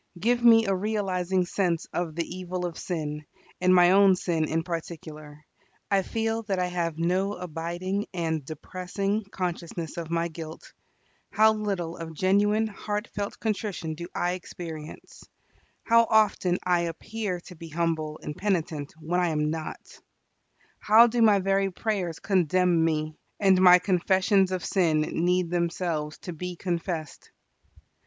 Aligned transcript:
Give 0.19 0.43
me 0.43 0.65
a 0.65 0.73
realizing 0.73 1.45
sense 1.45 1.85
of 1.93 2.15
the 2.15 2.25
evil 2.27 2.65
of 2.65 2.75
sin, 2.75 3.23
and 3.61 3.71
my 3.71 3.91
own 3.91 4.15
sin 4.15 4.45
in 4.45 4.63
particular. 4.63 5.45
I 5.91 6.01
feel 6.01 6.41
that 6.47 6.57
I 6.57 6.65
have 6.65 6.97
no 6.97 7.33
abiding 7.35 8.07
and 8.11 8.43
depressing 8.43 9.23
consciousness 9.25 9.97
of 9.97 10.09
my 10.09 10.27
guilt. 10.27 10.73
How 11.29 11.53
little 11.53 11.97
of 11.97 12.15
genuine, 12.15 12.65
heartfelt 12.65 13.39
contrition 13.39 13.93
do 13.93 14.07
I 14.15 14.31
experience! 14.31 15.23
How 15.83 16.05
often 16.09 16.57
I 16.63 16.79
appear 16.79 17.39
to 17.41 17.55
be 17.55 17.69
humble 17.69 18.19
and 18.23 18.35
penitent 18.35 18.93
when 18.99 19.19
I 19.19 19.27
am 19.27 19.51
not! 19.51 19.99
How 20.79 21.05
do 21.05 21.21
my 21.21 21.37
very 21.37 21.69
prayers 21.69 22.17
condemn 22.19 22.83
me; 22.83 23.19
and 23.39 23.61
my 23.61 23.77
confessions 23.77 24.51
of 24.51 24.65
sin 24.65 25.01
need 25.01 25.51
themselves 25.51 26.17
to 26.23 26.33
be 26.33 26.55
confessed! 26.55 27.29